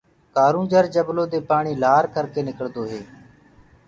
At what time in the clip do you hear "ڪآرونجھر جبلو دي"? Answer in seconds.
0.35-1.39